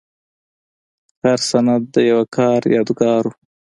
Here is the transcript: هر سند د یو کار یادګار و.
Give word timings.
هر 1.23 1.39
سند 1.49 1.81
د 1.93 1.95
یو 2.11 2.21
کار 2.37 2.59
یادګار 2.75 3.23
و. 3.29 3.33